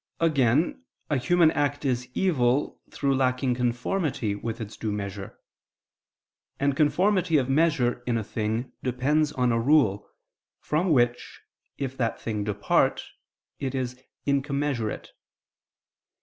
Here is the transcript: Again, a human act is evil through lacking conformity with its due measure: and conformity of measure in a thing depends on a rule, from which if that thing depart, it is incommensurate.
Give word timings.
Again, 0.19 0.83
a 1.11 1.17
human 1.17 1.51
act 1.51 1.85
is 1.85 2.09
evil 2.15 2.81
through 2.89 3.13
lacking 3.13 3.53
conformity 3.53 4.33
with 4.33 4.59
its 4.59 4.75
due 4.75 4.91
measure: 4.91 5.37
and 6.59 6.75
conformity 6.75 7.37
of 7.37 7.47
measure 7.51 8.01
in 8.07 8.17
a 8.17 8.23
thing 8.23 8.71
depends 8.81 9.31
on 9.31 9.51
a 9.51 9.59
rule, 9.61 10.09
from 10.59 10.89
which 10.89 11.41
if 11.77 11.95
that 11.97 12.19
thing 12.19 12.43
depart, 12.43 13.03
it 13.59 13.75
is 13.75 14.01
incommensurate. 14.25 15.09